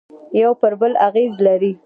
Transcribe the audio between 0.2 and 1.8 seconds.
یوه پر بل اغېز لري